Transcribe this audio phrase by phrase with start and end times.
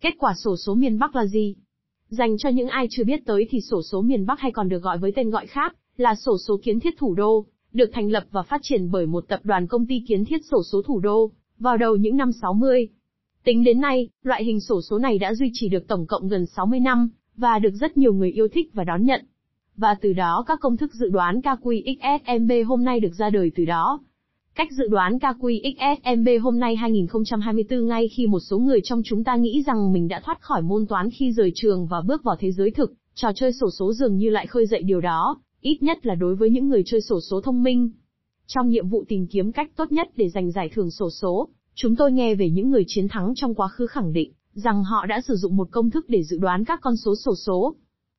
[0.00, 1.54] Kết quả sổ số miền Bắc là gì?
[2.08, 4.82] Dành cho những ai chưa biết tới thì sổ số miền Bắc hay còn được
[4.82, 8.24] gọi với tên gọi khác là sổ số kiến thiết thủ đô, được thành lập
[8.30, 11.30] và phát triển bởi một tập đoàn công ty kiến thiết sổ số thủ đô
[11.58, 12.88] vào đầu những năm 60.
[13.44, 16.46] Tính đến nay, loại hình sổ số này đã duy trì được tổng cộng gần
[16.46, 19.24] 60 năm và được rất nhiều người yêu thích và đón nhận.
[19.76, 23.64] Và từ đó các công thức dự đoán KQXSMB hôm nay được ra đời từ
[23.64, 24.00] đó.
[24.60, 29.36] Cách dự đoán KQXSMB hôm nay 2024 ngay khi một số người trong chúng ta
[29.36, 32.52] nghĩ rằng mình đã thoát khỏi môn toán khi rời trường và bước vào thế
[32.52, 36.06] giới thực, trò chơi sổ số dường như lại khơi dậy điều đó, ít nhất
[36.06, 37.90] là đối với những người chơi sổ số thông minh.
[38.46, 41.96] Trong nhiệm vụ tìm kiếm cách tốt nhất để giành giải thưởng sổ số, chúng
[41.96, 45.20] tôi nghe về những người chiến thắng trong quá khứ khẳng định rằng họ đã
[45.20, 47.74] sử dụng một công thức để dự đoán các con số sổ số.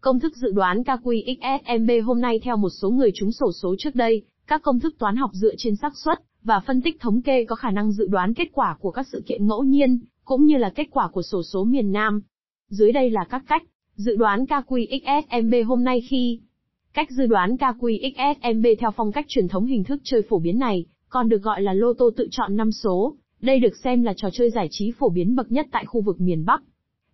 [0.00, 3.94] Công thức dự đoán KQXSMB hôm nay theo một số người trúng sổ số trước
[3.94, 7.44] đây, các công thức toán học dựa trên xác suất và phân tích thống kê
[7.44, 10.56] có khả năng dự đoán kết quả của các sự kiện ngẫu nhiên, cũng như
[10.56, 12.20] là kết quả của sổ số miền Nam.
[12.68, 13.62] Dưới đây là các cách
[13.96, 16.40] dự đoán KQXSMB hôm nay khi
[16.94, 20.84] Cách dự đoán KQXSMB theo phong cách truyền thống hình thức chơi phổ biến này,
[21.08, 23.16] còn được gọi là lô tô tự chọn năm số.
[23.40, 26.20] Đây được xem là trò chơi giải trí phổ biến bậc nhất tại khu vực
[26.20, 26.62] miền Bắc.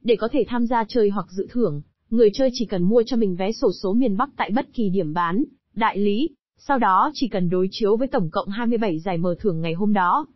[0.03, 3.17] Để có thể tham gia chơi hoặc dự thưởng, người chơi chỉ cần mua cho
[3.17, 7.11] mình vé sổ số miền Bắc tại bất kỳ điểm bán, đại lý, sau đó
[7.14, 10.27] chỉ cần đối chiếu với tổng cộng 27 giải mở thưởng ngày hôm đó.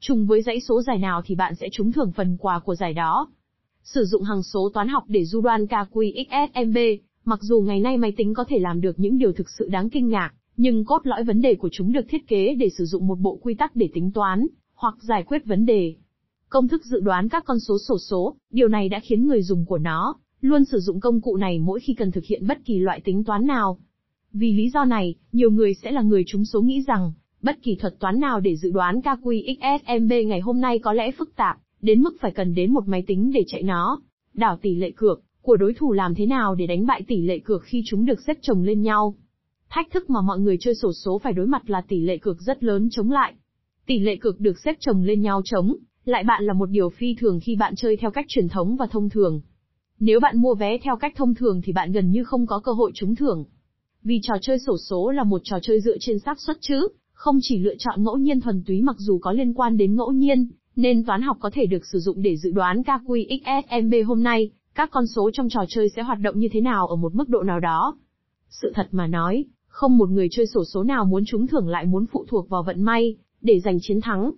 [0.00, 2.94] Trùng với dãy số giải nào thì bạn sẽ trúng thưởng phần quà của giải
[2.94, 3.28] đó.
[3.82, 8.12] Sử dụng hằng số toán học để du đoan KQXSMB, mặc dù ngày nay máy
[8.16, 11.24] tính có thể làm được những điều thực sự đáng kinh ngạc, nhưng cốt lõi
[11.24, 13.88] vấn đề của chúng được thiết kế để sử dụng một bộ quy tắc để
[13.94, 15.94] tính toán, hoặc giải quyết vấn đề.
[16.48, 19.64] Công thức dự đoán các con số sổ số, điều này đã khiến người dùng
[19.64, 22.78] của nó luôn sử dụng công cụ này mỗi khi cần thực hiện bất kỳ
[22.78, 23.78] loại tính toán nào.
[24.32, 27.74] Vì lý do này, nhiều người sẽ là người trúng số nghĩ rằng, bất kỳ
[27.74, 32.02] thuật toán nào để dự đoán KQXSMB ngày hôm nay có lẽ phức tạp, đến
[32.02, 34.00] mức phải cần đến một máy tính để chạy nó.
[34.34, 37.38] Đảo tỷ lệ cược của đối thủ làm thế nào để đánh bại tỷ lệ
[37.38, 39.14] cược khi chúng được xếp chồng lên nhau.
[39.68, 42.40] Thách thức mà mọi người chơi sổ số phải đối mặt là tỷ lệ cược
[42.40, 43.34] rất lớn chống lại.
[43.86, 47.14] Tỷ lệ cược được xếp chồng lên nhau chống, lại bạn là một điều phi
[47.14, 49.40] thường khi bạn chơi theo cách truyền thống và thông thường.
[50.00, 52.72] Nếu bạn mua vé theo cách thông thường thì bạn gần như không có cơ
[52.72, 53.44] hội trúng thưởng.
[54.06, 57.38] Vì trò chơi sổ số là một trò chơi dựa trên xác suất chứ, không
[57.42, 60.48] chỉ lựa chọn ngẫu nhiên thuần túy mặc dù có liên quan đến ngẫu nhiên,
[60.76, 64.90] nên toán học có thể được sử dụng để dự đoán KQXSMB hôm nay, các
[64.90, 67.42] con số trong trò chơi sẽ hoạt động như thế nào ở một mức độ
[67.42, 67.96] nào đó.
[68.48, 71.86] Sự thật mà nói, không một người chơi sổ số nào muốn trúng thưởng lại
[71.86, 74.30] muốn phụ thuộc vào vận may, để giành chiến thắng.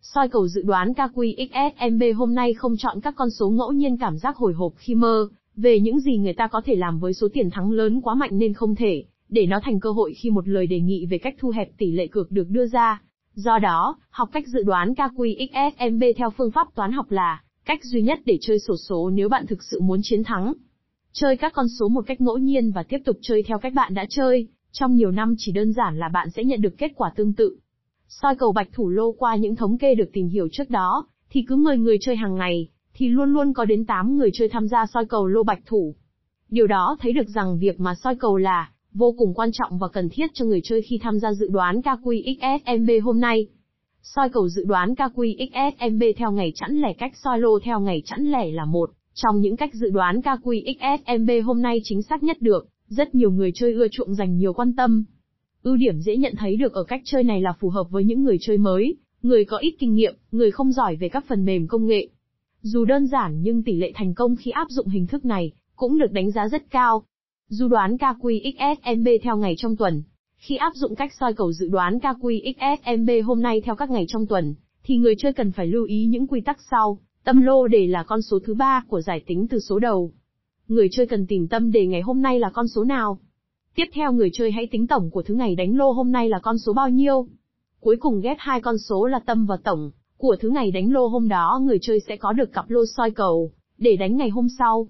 [0.00, 4.18] Soi cầu dự đoán KQXSMB hôm nay không chọn các con số ngẫu nhiên cảm
[4.18, 7.28] giác hồi hộp khi mơ, về những gì người ta có thể làm với số
[7.32, 10.48] tiền thắng lớn quá mạnh nên không thể, để nó thành cơ hội khi một
[10.48, 13.02] lời đề nghị về cách thu hẹp tỷ lệ cược được đưa ra.
[13.34, 18.02] Do đó, học cách dự đoán KQXSMB theo phương pháp toán học là cách duy
[18.02, 20.52] nhất để chơi sổ số nếu bạn thực sự muốn chiến thắng.
[21.12, 23.94] Chơi các con số một cách ngẫu nhiên và tiếp tục chơi theo cách bạn
[23.94, 27.12] đã chơi, trong nhiều năm chỉ đơn giản là bạn sẽ nhận được kết quả
[27.16, 27.56] tương tự.
[28.08, 31.44] Soi cầu bạch thủ lô qua những thống kê được tìm hiểu trước đó, thì
[31.48, 34.68] cứ 10 người chơi hàng ngày, thì luôn luôn có đến 8 người chơi tham
[34.68, 35.94] gia soi cầu lô bạch thủ.
[36.50, 39.88] Điều đó thấy được rằng việc mà soi cầu là vô cùng quan trọng và
[39.92, 43.46] cần thiết cho người chơi khi tham gia dự đoán KQXSMB hôm nay.
[44.02, 48.30] Soi cầu dự đoán KQXSMB theo ngày chẵn lẻ cách soi lô theo ngày chẵn
[48.30, 52.68] lẻ là một trong những cách dự đoán KQXSMB hôm nay chính xác nhất được,
[52.88, 55.04] rất nhiều người chơi ưa chuộng dành nhiều quan tâm.
[55.62, 58.24] Ưu điểm dễ nhận thấy được ở cách chơi này là phù hợp với những
[58.24, 61.66] người chơi mới, người có ít kinh nghiệm, người không giỏi về các phần mềm
[61.66, 62.08] công nghệ.
[62.68, 65.98] Dù đơn giản nhưng tỷ lệ thành công khi áp dụng hình thức này cũng
[65.98, 67.02] được đánh giá rất cao.
[67.48, 70.02] Dù đoán KQXSMB theo ngày trong tuần,
[70.36, 74.26] khi áp dụng cách soi cầu dự đoán KQXSMB hôm nay theo các ngày trong
[74.26, 76.98] tuần, thì người chơi cần phải lưu ý những quy tắc sau.
[77.24, 80.12] Tâm lô đề là con số thứ ba của giải tính từ số đầu.
[80.68, 83.18] Người chơi cần tìm tâm đề ngày hôm nay là con số nào.
[83.74, 86.38] Tiếp theo người chơi hãy tính tổng của thứ ngày đánh lô hôm nay là
[86.38, 87.26] con số bao nhiêu.
[87.80, 91.06] Cuối cùng ghép hai con số là tâm và tổng của thứ ngày đánh lô
[91.06, 94.46] hôm đó người chơi sẽ có được cặp lô soi cầu để đánh ngày hôm
[94.58, 94.88] sau.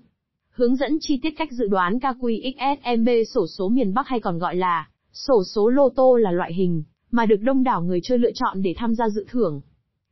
[0.50, 4.56] Hướng dẫn chi tiết cách dự đoán KQXSMB sổ số miền Bắc hay còn gọi
[4.56, 8.30] là Sổ số lô tô là loại hình mà được đông đảo người chơi lựa
[8.34, 9.60] chọn để tham gia dự thưởng.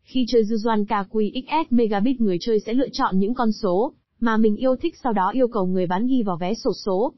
[0.03, 4.37] Khi chơi dư doan KQXS megabit người chơi sẽ lựa chọn những con số mà
[4.37, 7.13] mình yêu thích sau đó yêu cầu người bán ghi vào vé sổ số.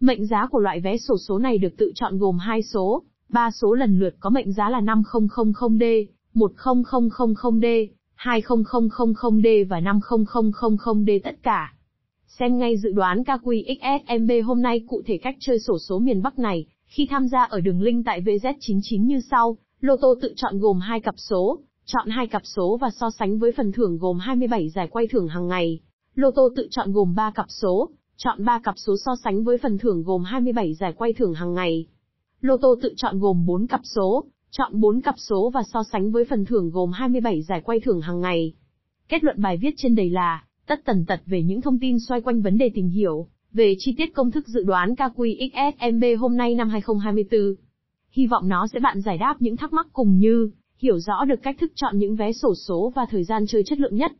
[0.00, 3.50] Mệnh giá của loại vé sổ số này được tự chọn gồm hai số, ba
[3.50, 11.74] số lần lượt có mệnh giá là 5000D, 10000D, 20000D và 50000D tất cả.
[12.26, 16.38] Xem ngay dự đoán KQXSMB hôm nay cụ thể cách chơi sổ số miền Bắc
[16.38, 20.58] này, khi tham gia ở đường link tại VZ99 như sau, lô tô tự chọn
[20.58, 24.18] gồm hai cặp số, chọn hai cặp số và so sánh với phần thưởng gồm
[24.18, 25.80] 27 giải quay thưởng hàng ngày.
[26.14, 29.58] Lô tô tự chọn gồm 3 cặp số, chọn 3 cặp số so sánh với
[29.58, 31.86] phần thưởng gồm 27 giải quay thưởng hàng ngày.
[32.40, 34.24] Lô tô tự chọn gồm 4 cặp số,
[34.58, 38.00] chọn 4 cặp số và so sánh với phần thưởng gồm 27 giải quay thưởng
[38.00, 38.52] hàng ngày.
[39.08, 42.20] Kết luận bài viết trên đây là, tất tần tật về những thông tin xoay
[42.20, 46.54] quanh vấn đề tìm hiểu, về chi tiết công thức dự đoán KQXSMB hôm nay
[46.54, 47.54] năm 2024.
[48.10, 51.42] Hy vọng nó sẽ bạn giải đáp những thắc mắc cùng như, hiểu rõ được
[51.42, 54.12] cách thức chọn những vé sổ số và thời gian chơi chất lượng nhất.